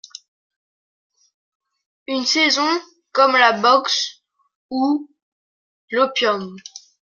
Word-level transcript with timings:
Une 2.07 2.25
saison, 2.25 2.67
comme 3.11 3.33
la 3.33 3.51
boxe 3.51 4.23
ou… 4.71 5.11
l’opium. 5.91 6.55